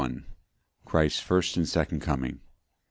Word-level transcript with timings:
Christ's 0.83 1.19
first 1.19 1.57
and 1.57 1.67
second 1.69 1.99
coming. 1.99 2.39